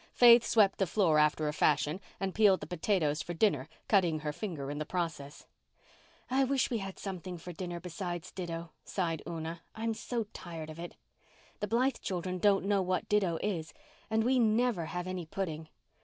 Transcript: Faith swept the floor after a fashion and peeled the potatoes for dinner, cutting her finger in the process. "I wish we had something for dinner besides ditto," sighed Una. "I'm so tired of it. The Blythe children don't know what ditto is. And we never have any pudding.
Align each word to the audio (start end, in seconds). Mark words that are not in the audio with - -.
Faith 0.15 0.43
swept 0.43 0.79
the 0.79 0.87
floor 0.87 1.19
after 1.19 1.47
a 1.47 1.53
fashion 1.53 2.01
and 2.19 2.33
peeled 2.33 2.59
the 2.59 2.65
potatoes 2.65 3.21
for 3.21 3.35
dinner, 3.35 3.69
cutting 3.87 4.17
her 4.21 4.33
finger 4.33 4.71
in 4.71 4.79
the 4.79 4.83
process. 4.83 5.45
"I 6.27 6.43
wish 6.43 6.71
we 6.71 6.79
had 6.79 6.97
something 6.97 7.37
for 7.37 7.53
dinner 7.53 7.79
besides 7.79 8.31
ditto," 8.31 8.71
sighed 8.83 9.21
Una. 9.27 9.61
"I'm 9.75 9.93
so 9.93 10.23
tired 10.33 10.71
of 10.71 10.79
it. 10.79 10.95
The 11.59 11.67
Blythe 11.67 11.97
children 12.01 12.39
don't 12.39 12.65
know 12.65 12.81
what 12.81 13.07
ditto 13.09 13.37
is. 13.43 13.75
And 14.09 14.23
we 14.23 14.39
never 14.39 14.85
have 14.85 15.05
any 15.05 15.27
pudding. 15.27 15.69